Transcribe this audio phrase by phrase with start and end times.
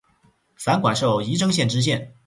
[0.57, 2.15] 散馆授仪征县知县。